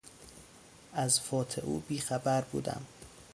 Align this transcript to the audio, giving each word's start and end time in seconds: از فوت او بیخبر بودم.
از 0.93 1.19
فوت 1.19 1.59
او 1.59 1.79
بیخبر 1.87 2.41
بودم. 2.41 2.85